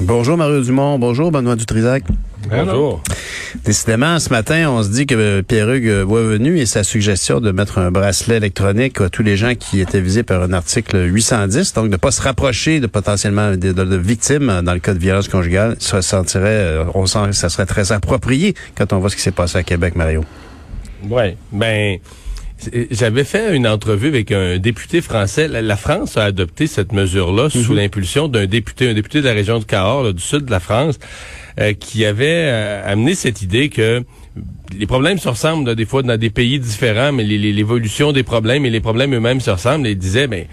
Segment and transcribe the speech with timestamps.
[0.00, 2.04] Bonjour Mario Dumont, bonjour Benoît Dutrisac.
[2.48, 3.02] Bonjour.
[3.64, 7.90] Décidément, ce matin, on se dit que Pierre-Hugues Boisvenu et sa suggestion de mettre un
[7.90, 11.90] bracelet électronique à tous les gens qui étaient visés par un article 810, donc de
[11.90, 15.26] ne pas se rapprocher de potentiellement de, de- de victimes dans le cas de violence
[15.28, 19.16] conjugale, ça sentirait, euh, on sent que ça serait très approprié quand on voit ce
[19.16, 20.24] qui s'est passé à Québec, Mario.
[21.08, 21.98] Ouais, ben
[22.90, 25.46] j'avais fait une entrevue avec un député français.
[25.48, 29.32] La, la France a adopté cette mesure-là sous l'impulsion d'un député, un député de la
[29.32, 30.98] région de Cahors, là, du sud de la France,
[31.60, 34.02] euh, qui avait euh, amené cette idée que
[34.78, 38.64] les problèmes se ressemblent là, des fois dans des pays différents, mais l'évolution des problèmes
[38.66, 39.86] et les problèmes eux-mêmes se ressemblent.
[39.86, 40.44] Et il disait, ben,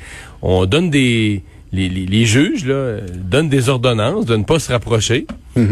[0.41, 4.71] on donne des les, les- les juges là, donnent des ordonnances de ne pas se
[4.71, 5.25] rapprocher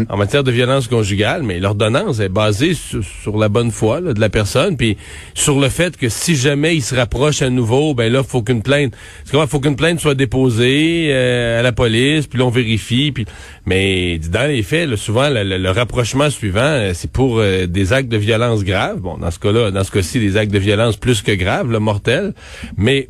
[0.08, 4.14] en matière de violence conjugale, mais l'ordonnance est basée sur, sur la bonne foi là,
[4.14, 4.96] de la personne, puis
[5.34, 8.62] sur le fait que si jamais il se rapproche à nouveau, ben là, faut qu'une
[8.62, 8.94] plainte,
[9.32, 13.26] il faut qu'une plainte soit déposée euh, à la police, puis là, on vérifie, puis
[13.66, 17.66] mais dans les faits, là, souvent le, le- le rapprochement suivant, euh, c'est pour euh,
[17.66, 19.00] des actes de violence graves.
[19.00, 21.78] Bon, dans ce cas-là, dans ce cas-ci, des actes de violence plus que graves, le
[21.78, 22.32] mortel,
[22.76, 23.08] mais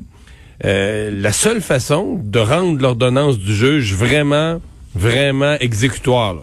[0.65, 4.61] euh, la seule façon de rendre l'ordonnance du juge vraiment,
[4.95, 6.41] vraiment exécutoire, là,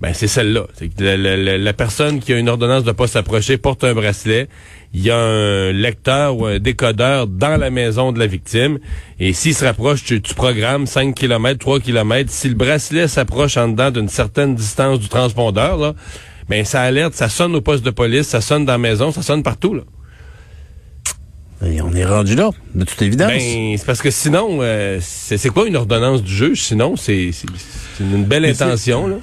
[0.00, 0.66] ben c'est celle-là.
[0.98, 4.48] La, la- la- personne qui a une ordonnance de pas s'approcher porte un bracelet.
[4.94, 8.78] Il y a un lecteur ou un décodeur dans la maison de la victime.
[9.18, 12.30] Et s'il se rapproche, tu, tu programmes 5 km, 3 km.
[12.30, 15.94] Si le bracelet s'approche en dedans d'une certaine distance du transpondeur, là,
[16.48, 19.22] ben ça alerte, ça sonne au poste de police, ça sonne dans la maison, ça
[19.22, 19.74] sonne partout.
[19.74, 19.82] Là.
[21.66, 23.28] Et on est rendu là, de toute évidence.
[23.32, 26.62] Ben, c'est parce que sinon, euh, c'est quoi une ordonnance du juge?
[26.62, 27.30] Sinon, c'est
[28.10, 29.06] c'est- une belle Mais c'est- intention.
[29.06, 29.16] Là.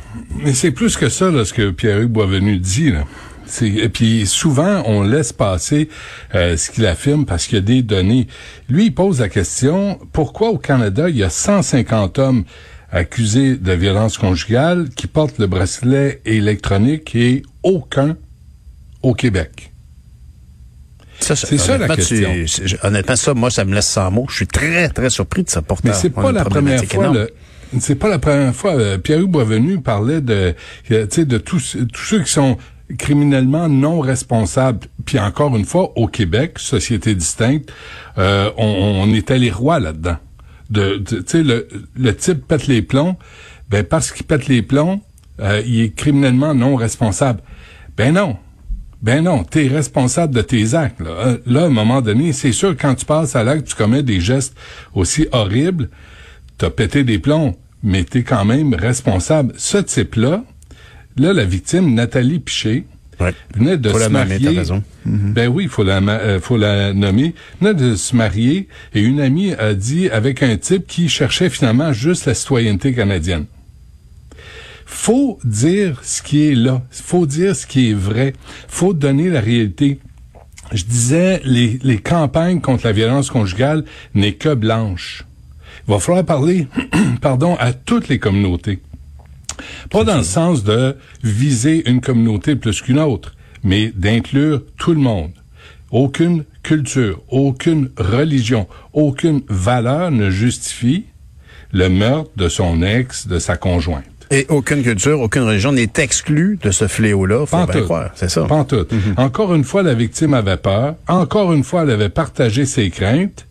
[0.43, 3.03] Mais c'est plus que ça, là, ce que Pierre-Hugues Boisvenu dit, là.
[3.61, 5.87] Et puis souvent, on laisse passer
[6.35, 8.27] euh, ce qu'il affirme parce qu'il y a des données.
[8.69, 12.43] Lui, il pose la question, pourquoi au Canada, il y a 150 hommes
[12.91, 18.17] accusés de violence conjugale qui portent le bracelet électronique et aucun
[19.01, 19.71] au Québec?
[21.21, 22.65] Ça, c'est ça, la honnêtement, question.
[22.67, 24.25] tu- honnêtement, ça, moi, ça me laisse sans mots.
[24.29, 25.61] Je suis très, très surpris de ça.
[25.61, 27.11] Pourtant, Mais c'est pas la première fois.
[27.13, 27.31] le-
[27.79, 28.75] C'est pas la première fois.
[28.75, 30.53] euh, Pierre-Hugues Boisvenu parlait de,
[30.91, 32.57] euh, de tous, tous ceux qui sont
[32.97, 34.87] criminellement non responsables.
[35.05, 37.71] Puis encore une fois, au Québec, société distincte,
[38.17, 40.17] euh, on, on était les rois là-dedans.
[40.69, 43.17] De, de- tu sais, le, le type pète les plombs.
[43.69, 45.01] Ben parce qu'il pète les plombs,
[45.41, 47.41] euh, il est criminellement non responsable.
[47.97, 48.37] Ben non.
[49.01, 50.99] Ben non, t'es responsable de tes actes.
[51.01, 51.37] Là.
[51.45, 54.19] Là, à un moment donné, c'est sûr quand tu passes à l'acte, tu commets des
[54.21, 54.57] gestes
[54.95, 55.89] aussi horribles.
[56.57, 59.53] T'as pété des plombs, mais t'es quand même responsable.
[59.57, 60.43] Ce type-là,
[61.17, 62.85] là, la victime, Nathalie Piché,
[63.19, 63.33] Ouais.
[63.55, 64.59] venait de Faut se la nommer, marier.
[64.59, 64.83] raison.
[65.05, 67.33] Ben oui, il faut la, euh, faut la nommer.
[67.59, 71.93] Venait de se marier et une amie a dit avec un type qui cherchait finalement
[71.93, 73.45] juste la citoyenneté canadienne
[74.89, 76.81] faut dire ce qui est là.
[76.91, 78.33] faut dire ce qui est vrai.
[78.69, 79.99] faut donner la réalité.
[80.73, 85.25] Je disais, les, les campagnes contre la violence conjugale n'est que blanche.
[85.87, 86.67] Il va falloir parler,
[87.21, 88.79] pardon, à toutes les communautés.
[89.89, 94.99] Pas dans le sens de viser une communauté plus qu'une autre, mais d'inclure tout le
[94.99, 95.31] monde.
[95.91, 101.05] Aucune culture, aucune religion, aucune valeur ne justifie
[101.71, 104.03] le meurtre de son ex, de sa conjointe.
[104.29, 107.45] Et aucune culture, aucune religion n'est exclue de ce fléau-là.
[107.45, 107.83] Faut bien Pantoute.
[107.85, 108.09] croire.
[108.15, 108.43] C'est ça.
[108.43, 108.91] Pantoute.
[109.15, 110.95] Encore une fois, la victime avait peur.
[111.07, 113.45] Encore une fois, elle avait partagé ses craintes.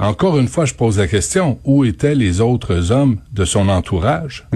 [0.00, 4.46] Encore une fois, je pose la question, où étaient les autres hommes de son entourage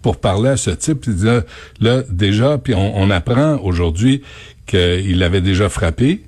[0.00, 1.04] pour parler à ce type?
[1.06, 1.40] Là,
[1.80, 4.22] là, déjà, puis on, on apprend aujourd'hui
[4.64, 6.22] qu'il l'avait déjà frappé.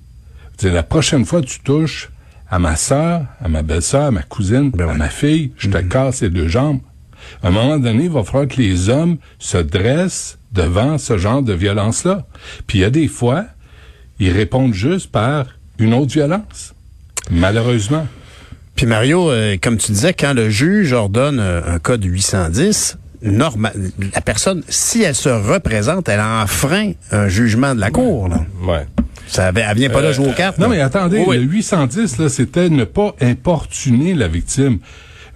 [0.62, 2.10] La prochaine fois que tu touches
[2.50, 5.78] à ma sœur, à ma belle-sœur, à ma cousine, Ben à ma fille, je te
[5.78, 6.80] casse les deux jambes.
[7.42, 11.42] À un moment donné, il va falloir que les hommes se dressent devant ce genre
[11.42, 12.26] de violence-là.
[12.66, 13.44] Puis il y a des fois,
[14.18, 15.46] ils répondent juste par
[15.78, 16.74] une autre violence.
[17.30, 18.06] Malheureusement.
[18.76, 23.72] Puis Mario, euh, comme tu disais, quand le juge ordonne euh, un code 810, normal,
[24.14, 28.28] la personne, si elle se représente, elle enfreint un jugement de la cour.
[28.28, 28.44] Là.
[28.66, 28.86] Ouais.
[29.28, 30.58] Ça, avait- elle vient pas là jouer aux cartes.
[30.58, 30.74] Non, là.
[30.76, 31.36] mais attendez, Oui.
[31.38, 34.78] le 810, là, c'était ne pas importuner la victime.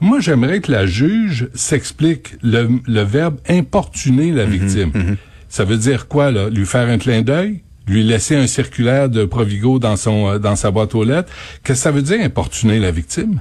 [0.00, 5.16] Moi, j'aimerais que la juge s'explique le, le verbe importuner la victime.
[5.48, 6.50] Ça veut dire quoi, là?
[6.50, 7.62] Lui faire un clin d'œil?
[7.88, 11.32] Lui laisser un circulaire de Provigo dans son euh, dans sa boîte aux lettres?
[11.64, 13.40] Qu'est-ce que ça veut dire importuner la victime?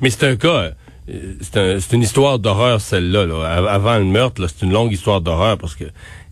[0.00, 0.72] Mais c'est un cas,
[1.08, 3.26] euh, c'est un- une histoire d'horreur celle-là.
[3.26, 3.44] là.
[3.44, 5.84] Av- Avant le meurtre, c'est une longue histoire d'horreur parce que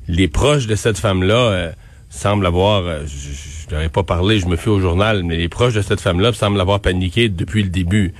[0.08, 1.72] les proches de cette femme-là euh,
[2.10, 5.80] semblent avoir, je- n'aurais pas parlé, je me fie au journal, mais les proches de
[5.82, 8.12] cette femme-là semblent avoir paniqué depuis le début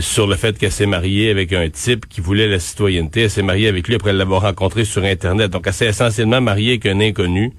[0.00, 3.22] sur le fait qu'elle s'est mariée avec un type qui voulait la citoyenneté.
[3.22, 5.50] Elle s'est mariée avec lui après l'avoir rencontré sur Internet.
[5.52, 7.52] Donc elle s'est essentiellement mariée avec un inconnu.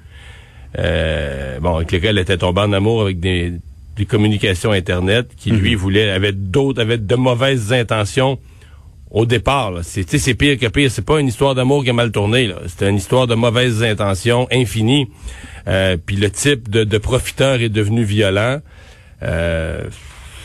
[0.77, 3.53] Euh, bon, avec lequel elle était tombée en amour avec des,
[3.95, 8.37] des communications Internet, qui lui voulait, avait d'autres, avait de mauvaises intentions
[9.09, 9.71] au départ.
[9.71, 9.81] là.
[9.83, 10.91] C'est, c'est pire que pire.
[10.91, 12.47] C'est pas une histoire d'amour qui a mal tourné.
[12.47, 12.55] là.
[12.67, 15.07] C'était une histoire de mauvaises intentions infinies.
[15.67, 18.59] Euh, puis le type de, de profiteur est devenu violent.
[19.23, 19.83] Euh,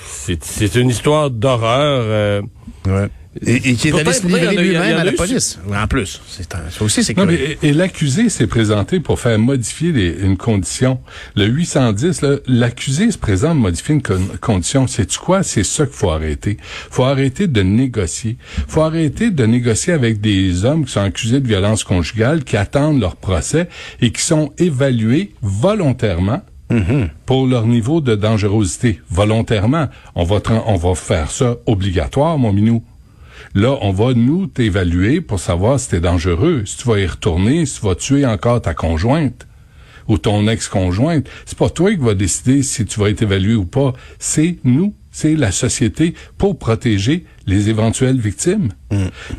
[0.07, 2.03] c'est, c'est une histoire d'horreur.
[2.05, 2.43] euh,
[2.87, 3.09] Ouais.
[3.47, 5.59] Et, et qui est allé se il livrer il lui-même à la eu- police.
[5.75, 7.57] En plus, c'est un- ça aussi c'est Non, curieux.
[7.63, 11.01] mais, et, et l'accusé s'est présenté pour faire modifier les- une condition.
[11.35, 14.87] Le 810, là, l'accusé se présente pour modifier une con- condition.
[14.87, 15.43] C'est quoi?
[15.43, 16.59] C'est ça qu'il faut arrêter.
[16.91, 18.37] faut arrêter de négocier.
[18.69, 23.01] faut arrêter de négocier avec des hommes qui sont accusés de violence conjugale, qui attendent
[23.01, 23.69] leur procès
[24.03, 26.43] et qui sont évalués volontairement
[27.27, 29.01] pour leur niveau de dangerosité.
[29.11, 29.89] Volontairement.
[30.15, 32.83] On va, on va faire ça obligatoire, mon minou.
[33.55, 37.67] Là, on va nous t'évaluer pour savoir si t'es dangereux, si tu vas y retourner,
[37.67, 39.47] si tu vas tuer encore ta conjointe
[40.09, 41.29] ou ton ex-conjointe.
[41.47, 43.93] C'est pas toi qui va décider si tu vas être évalué ou pas.
[44.19, 48.71] C'est nous, c'est la société pour protéger les éventuelles victimes.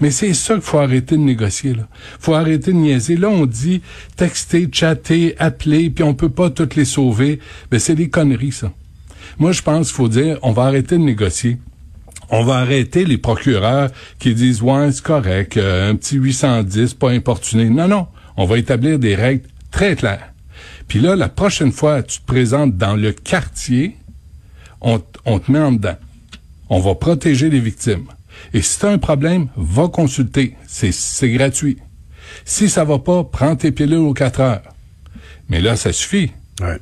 [0.02, 1.74] Mais c'est ça qu'il faut arrêter de négocier.
[1.74, 1.88] Là.
[2.20, 3.18] faut arrêter de niaiser.
[3.18, 3.82] Là, on dit
[4.16, 7.40] texter, chatter, appeler, puis on peut pas toutes les sauver.
[7.72, 8.72] Mais c'est des conneries, ça.
[9.40, 11.58] Moi, je pense qu'il faut dire, on va arrêter de négocier
[12.34, 17.12] on va arrêter les procureurs qui disent ouais c'est correct euh, un petit 810 pas
[17.12, 17.70] importuné.
[17.70, 18.08] Non non.
[18.38, 20.34] On va établir des règles très claires.
[20.88, 23.98] Puis là la prochaine fois tu te présentes dans le quartier
[24.82, 25.98] on, on te met en dedans.
[26.70, 28.08] On va protéger les victimes.
[28.54, 30.56] Et si tu as un problème va consulter.
[30.66, 31.78] C'est gratuit.
[32.46, 34.74] Si ça va pas prends tes pilules aux 4 heures.
[35.50, 36.32] Mais là ça suffit.
[36.62, 36.80] Ouais.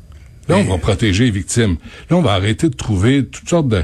[0.51, 1.77] Là, on va protéger les victimes.
[2.09, 3.83] Là, on va arrêter de trouver toutes sortes de,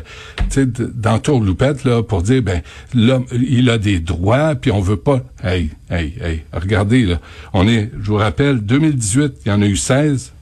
[0.93, 2.61] d'entourloupettes, là, pour dire, ben,
[2.93, 5.21] l'homme, il a des droits, puis on veut pas.
[5.43, 7.19] Hey, hey, hey, regardez, là.
[7.53, 10.33] On est, je vous rappelle, 2018, il y en a eu 16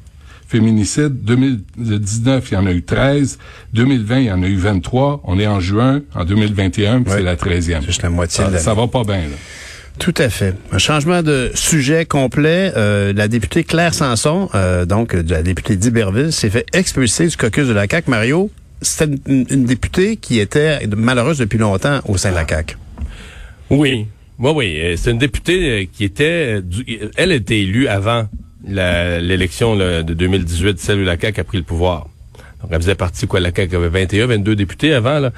[0.48, 1.24] féminicides.
[1.24, 3.39] 2019, il y en a eu 13.
[3.74, 5.21] 2020, il y en a eu 23.
[5.25, 7.18] On est en juin, en 2021, puis Ouais.
[7.18, 7.83] c'est la 13e.
[7.86, 8.63] Juste la moitié ça, de l'année.
[8.63, 9.36] ça va pas bien, là.
[10.00, 10.53] Tout à fait.
[10.71, 12.71] Un changement de sujet complet.
[12.75, 17.38] Euh, la députée Claire Sanson, euh, donc de la députée d'Iberville, s'est fait expulser du
[17.38, 18.09] caucus de la CAQ.
[18.09, 18.51] Mario,
[18.81, 22.77] c'était une, députée qui était malheureuse depuis longtemps au sein de la CAQ.
[23.69, 24.07] Oui,
[24.39, 24.80] oui, oui.
[24.80, 28.27] euh, C'est une députée euh, qui était, euh, elle était élue avant
[28.68, 32.07] l'élection de 2018, celle où la CAQ a pris le pouvoir.
[32.62, 35.31] Donc elle faisait partie quoi, la CAQ avait 21, 22 députés avant là.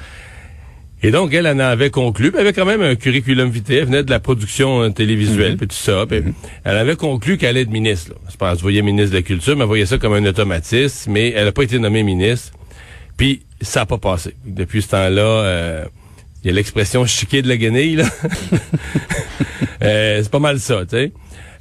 [1.02, 3.84] Et donc elle en avait conclu, puis elle avait quand même un curriculum vitae, elle
[3.84, 6.06] venait de la production euh, télévisuelle, puis tout ça.
[6.08, 6.22] puis
[6.64, 8.10] Elle avait conclu qu'elle allait être ministre.
[8.10, 8.16] Là.
[8.30, 11.12] Je pense, vous voyez ministre de la Culture, mais elle voyait ça comme un automatisme,
[11.12, 12.52] mais elle n'a pas été nommée ministre.
[13.16, 14.34] Puis ça n'a pas passé.
[14.44, 15.84] Depuis ce temps-là, euh,
[16.42, 18.04] il y a l'expression chiquer de la guenille, là.
[19.80, 21.12] Euh, c'est pas mal ça, tu sais.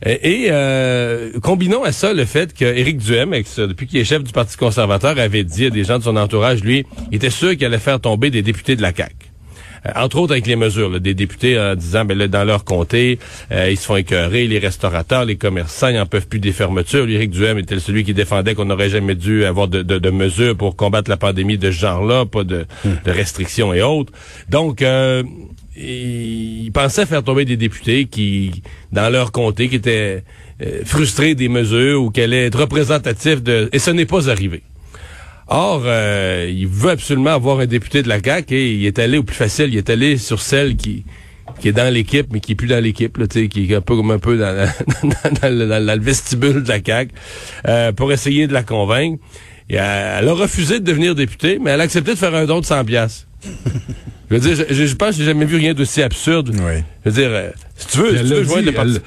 [0.04, 4.00] Et, et, euh, combinons à ça le fait que Éric Duhem, avec ça, depuis qu'il
[4.00, 7.18] est chef du Parti conservateur, avait dit à des gens de son entourage, lui, il
[7.18, 9.27] était sûr qu'il allait faire tomber des députés de la CAQ.
[9.86, 12.64] Euh, entre autres avec les mesures, là, des députés en disant, ben là, dans leur
[12.64, 13.20] comté,
[13.52, 17.08] euh, ils se font écœurer, les restaurateurs, les commerçants, ils en peuvent plus des fermetures.
[17.10, 20.56] Éric Duhem était celui qui défendait qu'on n'aurait jamais dû avoir de, de- de mesures
[20.56, 24.12] pour combattre la pandémie de ce genre-là, pas de, de restrictions et autres.
[24.50, 25.24] Donc, euh,
[25.76, 30.24] il pensait faire tomber des députés qui, dans leur comté, qui étaient
[30.62, 33.70] euh, frustrés des mesures ou qui allaient être représentatifs de...
[33.72, 34.64] Et ce n'est pas arrivé.
[35.50, 39.18] Or, euh, il veut absolument avoir un député de la CAQ et il est allé
[39.18, 41.06] au plus facile, il est allé sur celle qui
[41.62, 43.76] qui est dans l'équipe, mais qui est plus dans l'équipe, là, tu sais, qui est
[43.76, 47.12] un peu comme un peu dans, la- dans, le, dans le vestibule de la CAQ,
[47.68, 49.24] euh, pour essayer de la convaincre.
[49.70, 52.46] Et elle, elle a refusé de devenir députée, mais elle a accepté de faire un
[52.46, 53.28] don de 100 piastres.
[54.30, 56.50] Je veux dire, je, je pense que j'ai jamais vu rien d'aussi absurde.
[56.54, 56.82] Oui.
[57.06, 59.00] Je veux dire, euh, si tu veux, si tu veux joindre le parti...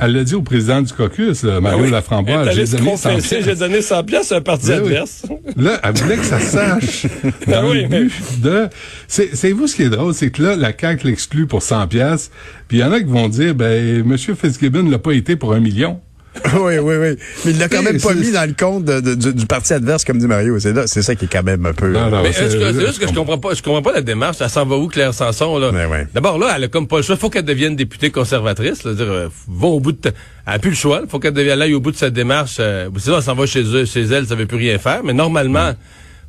[0.00, 1.90] elle- l'a dit au président du caucus, là, Mario Ah oui.
[1.90, 2.50] Laframboise.
[2.54, 4.82] J'ai donné 100 confesser, j'ai donné 100 pièces à un parti Oui, oui.
[4.86, 5.22] adverse.
[5.56, 7.06] Là, elle voulait que ça sache.
[7.46, 8.68] Ben Dans oui, le mais- but de...
[9.08, 12.30] C'est, vous ce qui est drôle, c'est que là, la CAQ l'exclut pour 100 pièces,
[12.68, 15.52] puis il y en a qui vont dire, ben, Monsieur Fitzgibbon l'a pas été pour
[15.54, 16.00] un million.
[16.60, 17.16] oui, oui, oui.
[17.44, 19.46] Mais il l'a quand même pas c'est- mis dans le compte de- de- du, du
[19.46, 20.58] parti adverse, comme dit Mario.
[20.58, 21.88] C'est là, c'est ça qui est quand même un peu.
[21.90, 23.92] Non, non, Mais c'est- est-ce que- c'est juste que je comprends pas, je comprends pas
[23.92, 24.36] la démarche.
[24.40, 25.70] Elle s'en va où, Claire Sanson, là?
[25.72, 26.06] Mais ouais.
[26.14, 27.16] D'abord, là, elle a comme pas le choix.
[27.16, 28.94] Faut qu'elle devienne députée conservatrice, là.
[28.94, 30.12] Dire, euh, va au bout de, elle
[30.54, 31.02] a plus le choix.
[31.08, 32.56] Faut qu'elle devienne, aille au bout de sa démarche.
[32.60, 35.02] Euh, sinon, elle s'en va chez eux, chez elle, ça veut plus rien faire.
[35.04, 35.72] Mais normalement,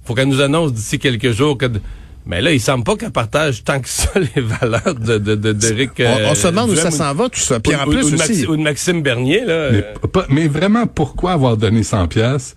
[0.05, 1.81] faut qu'elle nous annonce d'ici quelques jours que, de-
[2.27, 5.53] mais là, il semble pas qu'elle partage tant que ça les valeurs de, de, de,
[5.53, 7.59] d'Éric, on, on euh, se demande où ça s'en va, tout ça.
[7.59, 8.33] Puis ou- en plus ou de aussi.
[8.33, 9.69] Maxi- ou de Maxime Bernier, là.
[9.71, 12.55] Mais, euh, pas- mais vraiment, pourquoi avoir donné 100 pièces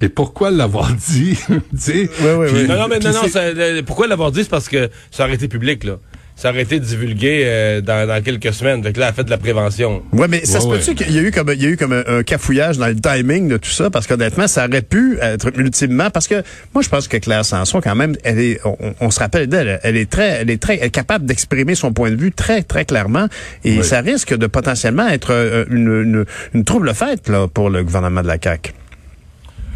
[0.00, 2.10] et pourquoi l'avoir dit, tu sais?
[2.20, 2.68] Oui, oui, Puis- oui.
[2.68, 4.42] Non, non, mais non, non, ça- euh, pourquoi l'avoir dit?
[4.42, 5.98] C'est parce que ça aurait été public, là.
[6.34, 8.80] Ça aurait été divulgué euh, dans, dans quelques semaines.
[8.80, 10.02] Donc là, elle a fait de la prévention.
[10.12, 10.78] Ouais, mais ça Ouais, se ouais.
[10.78, 12.88] peut-tu qu'il y a eu comme il y a eu comme un, un cafouillage dans
[12.88, 13.90] le timing de tout ça?
[13.90, 16.42] Parce qu'honnêtement ça aurait pu être ultimement parce que
[16.74, 19.78] moi je pense que Claire Sanson quand même elle est on, on se rappelle d'elle
[19.84, 22.62] elle est très elle est très elle est capable d'exprimer son point de vue très
[22.62, 23.26] très clairement
[23.64, 23.84] et Oui.
[23.84, 26.24] ça risque de potentiellement être euh, une, une,
[26.54, 28.72] une trouble fête là pour le gouvernement de la CAQ.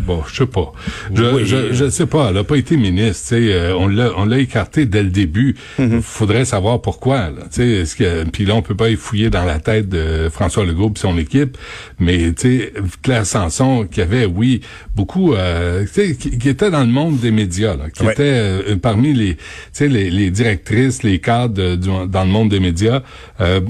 [0.00, 0.73] Bon, je sais pas.
[1.12, 1.43] Je, Oui.
[1.47, 2.29] je, je sais pas.
[2.31, 3.23] Elle a pas été ministre.
[3.23, 5.57] tu sais, euh, on l'a, on l'a écarté dès le début.
[5.79, 6.00] Mhm.
[6.03, 7.31] Faudrait savoir pourquoi.
[7.31, 9.88] Là, tu sais, est-ce que, puis là, on peut pas y fouiller dans la tête
[9.88, 11.57] de François Legault et son équipe.
[11.99, 12.73] Mais tu sais,
[13.03, 14.61] Claire Sanson, qui avait, oui,
[14.95, 18.12] beaucoup, euh, tu sais, qui, qui était dans le monde des médias, là, qui Ouais.
[18.12, 22.31] était euh, parmi les, tu sais, les, les directrices, les cadres euh, du- dans le
[22.31, 23.03] monde des médias,
[23.41, 23.61] euh,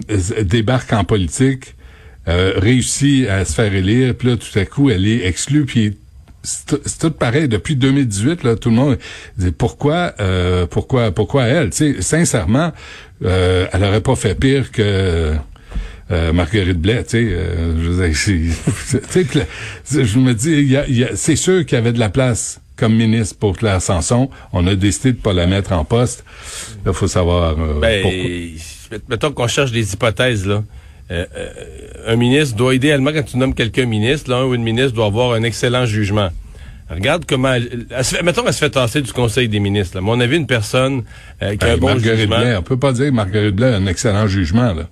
[0.42, 1.74] débarque en politique.
[2.28, 5.96] Euh, réussit à se faire élire, puis là, tout à coup, elle est exclue, puis
[6.46, 8.98] c'est tout pareil depuis 2018 là tout le monde
[9.36, 11.70] dit pourquoi euh, pourquoi pourquoi elle?
[11.70, 12.72] Tu sais sincèrement
[13.24, 15.34] euh, elle aurait pas fait pire que
[16.12, 18.32] euh, Marguerite Blais, tu sais, euh, je
[20.04, 22.10] je me dis, il y a, y a- c'est sûr qu'il y avait de la
[22.10, 24.30] place comme ministre pour Claire Sanson.
[24.52, 26.24] On a décidé de pas la mettre en poste.
[26.84, 28.98] Là, faut savoir euh, Ben, pourquoi.
[29.08, 30.62] mettons qu'on cherche des hypothèses, là.
[31.10, 31.48] Euh, euh,
[32.12, 35.06] un ministre doit, idéalement, quand tu nommes quelqu'un ministre, là, un ou une ministre doit
[35.06, 36.30] avoir un excellent jugement.
[36.88, 39.96] Regarde comment elle, elle se fait, mettons, elle se fait tasser du Conseil des ministres.
[39.96, 40.02] Là.
[40.02, 41.02] Mais on avait une personne
[41.42, 42.38] euh, qui a un Ben, bon Marguerite jugement.
[42.38, 44.84] Blais, on peut pas dire que Marguerite Blais a un excellent jugement, là.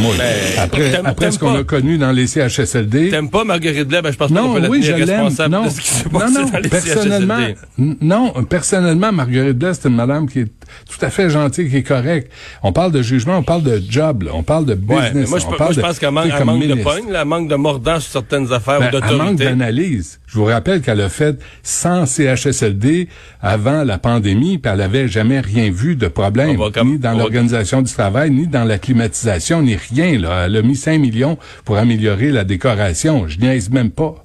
[0.00, 0.24] Moi, Ben,
[0.58, 4.02] après après ce qu'on a connu dans les CHSLD, T'aimes pas Marguerite Blais?
[4.02, 5.20] Ben, je pense pas qu'on non, peut la oui, je tenir l'aime.
[5.20, 7.96] responsable Non, de ce qui s'est non, passé non, dans les personnellement, CHSLD.
[8.00, 10.52] non, personnellement, Marguerite Blais, c'est une madame qui est
[10.88, 12.30] tout à fait gentille, qui est correcte.
[12.62, 15.28] On parle de jugement, on parle de job, là, on parle de business.
[15.30, 16.90] moi, je, on moi, parle je de- pense qu'elle manque, manque de ministre.
[16.94, 19.44] pogne, là, elle manque de mordant sur certaines affaires Ben, ou elle manque d'autorité.
[19.44, 20.20] d'analyse.
[20.26, 23.08] Je vous rappelle qu'elle a fait 100 CHSLD
[23.40, 27.82] avant la pandémie, puis elle avait jamais rien vu de problème, comme- ni dans l'organisation
[27.82, 30.18] du travail, ni dans la climatisation, ni rien.
[30.18, 30.44] Là.
[30.46, 33.26] Elle a mis 5 millions pour améliorer la décoration.
[33.28, 34.23] Je niaise même pas.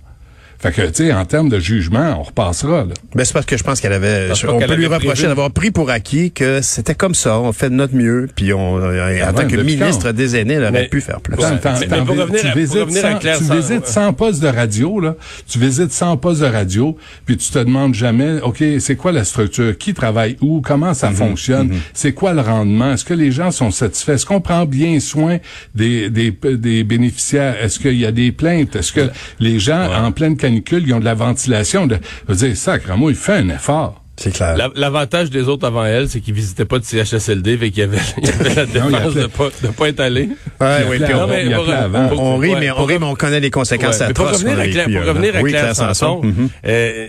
[0.61, 2.93] Fait que, tu sais, en termes de jugement, on repassera, là.
[3.15, 5.71] Ben, c'est parce que je pense qu'elle avait, Parce on peut lui reprocher d'avoir pris
[5.71, 9.31] pour acquis que c'était comme ça, on fait de notre mieux, puis on, euh, en
[9.33, 10.13] tant que ministre quand?
[10.13, 11.33] des aînés, elle aurait Mais- pu faire plus.
[11.35, 11.53] Attends, Ouais.
[11.53, 13.43] attends, Mais- mais attends, pour revenir tu à- pour visites revenir à 100 Claire tu
[13.45, 15.15] San- visites 100 postes de radio, là.
[15.47, 19.23] Tu visites 100 postes de radio, puis tu te demandes jamais, OK, c'est quoi la
[19.23, 19.77] structure?
[19.77, 20.59] Qui travaille où?
[20.61, 21.71] Comment Mhm, ça fonctionne?
[21.93, 22.93] C'est quoi le rendement?
[22.93, 24.11] Est-ce que les gens sont satisfaits?
[24.15, 25.37] Est-ce qu'on prend bien soin
[25.73, 27.55] des, des, des bénéficiaires?
[27.63, 28.75] Est-ce qu'il y a des plaintes?
[28.75, 31.88] Est-ce que les gens, en pleine canicule, ils ont de la ventilation?
[31.88, 34.03] De, je veux dire, sacrément, il fait un effort.
[34.18, 34.58] C'est clair.
[34.58, 37.84] La- L'avantage des autres avant elle, c'est qu'ils visitaient pas de CHSLD, fait qu'il y
[37.84, 40.29] avait, il y avait la défense de pas, de pas être allé.
[40.60, 44.44] Ouais, oui, puis on, rit, mais on rit, mais on connaît les conséquences pour atroces.
[44.44, 46.50] revenir à Claire, revenir à Oui, Claire Sanson, Mhm.
[46.65, 47.08] euh,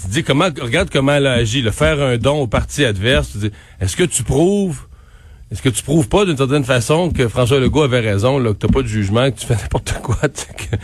[0.00, 3.30] tu dis comment, regarde comment elle a agi, le faire un don au parti adverse.
[3.32, 4.78] Tu dis, est-ce que tu prouves,
[5.50, 8.58] est-ce que tu prouves pas d'une certaine façon que François Legault avait raison, là, que
[8.58, 10.76] t'as pas de jugement, que tu fais n'importe quoi, tu sais, que-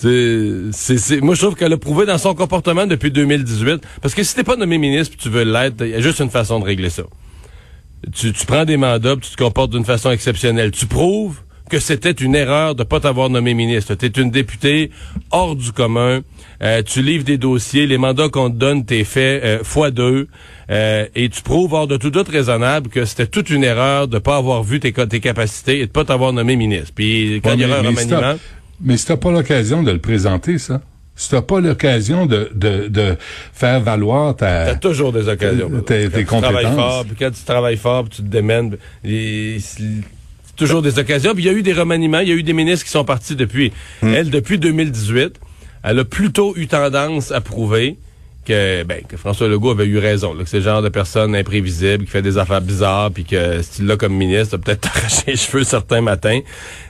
[0.00, 4.34] c'est, moi je trouve qu'elle a prouvé dans son comportement depuis 2018, parce que si
[4.34, 6.90] t'es pas nommé ministre, tu veux l'être, il y a juste une façon de régler
[6.90, 7.02] ça.
[8.14, 10.70] Tu, tu prends des mandats, tu te comportes d'une façon exceptionnelle.
[10.70, 13.94] Tu prouves que c'était une erreur de pas t'avoir nommé ministre.
[13.94, 14.90] Tu es une députée
[15.30, 16.20] hors du commun.
[16.62, 17.86] Euh, tu livres des dossiers.
[17.86, 20.28] Les mandats qu'on te donne, t'es fait euh, fois deux.
[20.70, 24.18] Euh, et tu prouves hors de tout doute raisonnable que c'était toute une erreur de
[24.18, 26.92] pas avoir vu tes, tes capacités et de pas t'avoir nommé ministre.
[26.94, 28.36] Puis quand Ouais, il y aura un remaniement...
[28.82, 30.80] Mais si t'as pas l'occasion de le présenter, ça,
[31.16, 33.16] si t'as pas l'occasion de, de, de
[33.52, 34.64] faire valoir ta...
[34.66, 35.68] T'as toujours des occasions.
[35.82, 36.74] Tes- Quand tes tu travailles compétences.
[36.76, 39.58] fort, puis quand tu travailles fort, puis tu te démènes, et
[40.56, 41.34] toujours des occasions.
[41.34, 43.04] Puis il y a eu des remaniements, il y a eu des ministres qui sont
[43.04, 43.72] partis depuis.
[44.02, 44.14] Hmm.
[44.14, 45.38] Elle, depuis 2018,
[45.82, 47.98] elle a plutôt eu tendance à prouver
[48.46, 51.34] que, ben, que François Legault avait eu raison, là, que c'est le genre de personne
[51.34, 54.88] imprévisible, qui fait des affaires bizarres, puis que si tu l'as comme ministre, t'as peut-être
[54.96, 56.40] arraché les cheveux certains matins.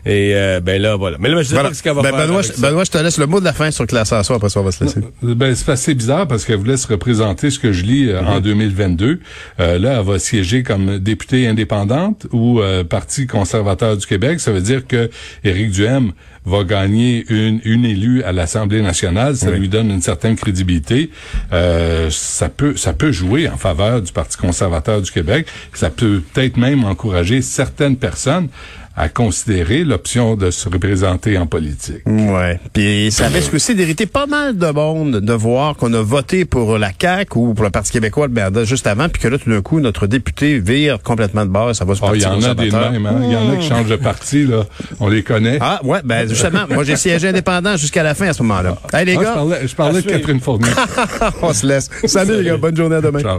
[0.07, 1.17] Et euh, ben là, voilà.
[1.21, 1.69] Mais là, je sais Voilà.
[1.71, 2.27] pas ce qu'elle va Ben, faire.
[2.27, 2.61] Benoît, je-.
[2.61, 4.65] Benoît, je te laisse le mot de la fin sur classe Assoir, après ça, on
[4.65, 5.01] va se laisser.
[5.23, 8.41] Ben, c'est assez bizarre parce qu'elle voulait se représenter, ce que je lis, euh, en
[8.41, 9.21] 2022.
[9.61, 14.41] Euh, là, elle va siéger comme députée indépendante ou euh, Parti conservateur du Québec.
[14.41, 15.11] Ça veut dire que
[15.45, 16.13] Éric Duhem
[16.45, 19.37] va gagner une, une élue à l'Assemblée nationale.
[19.37, 21.11] Ça lui donne une certaine crédibilité.
[21.53, 25.47] Euh, ça peut ça peut jouer en faveur du Parti conservateur du Québec.
[25.75, 28.49] Ça peut peut-être même encourager certaines personnes
[28.97, 32.03] à considérer l'option de se représenter en politique.
[32.07, 32.59] Ouais.
[32.73, 36.77] Puis ça risque aussi d'irriter pas mal de monde de voir qu'on a voté pour
[36.77, 39.49] la CAQ ou pour le Parti québécois de Berda juste avant, puis que là, tout
[39.49, 42.43] d'un coup, notre député vire complètement de bord, ça va se Ah, il y en
[42.43, 43.21] a des mêmes, hein?
[43.23, 44.65] Il y en a qui changent de parti, là.
[44.99, 45.59] On les connaît.
[45.61, 48.77] Ah, ouais, ben justement, moi j'ai siégé indépendant jusqu'à la fin à ce moment-là.
[48.93, 50.71] Hey les Ah, je gars, parlais, je parlais de Catherine Fournier.
[51.43, 51.89] on se laisse.
[52.07, 53.21] Salut les gars, bonne journée à demain.
[53.21, 53.39] Ciao.